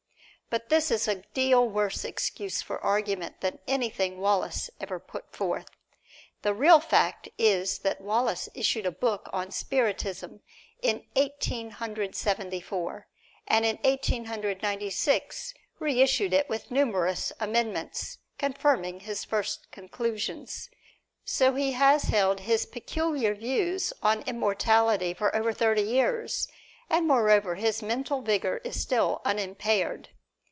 [0.49, 5.69] But this is a deal worse excuse for argument than anything Wallace ever put forth.
[6.41, 10.41] The real fact is that Wallace issued a book on Spiritism
[10.81, 13.07] in Eighteen Hundred Seventy four,
[13.47, 20.69] and in Eighteen Hundred Ninety six reissued it with numerous amendments, confirming his first conclusions.
[21.23, 26.49] So he has held his peculiar views on immortality for over thirty years,
[26.89, 30.09] and moreover his mental vigor is still unimpaired.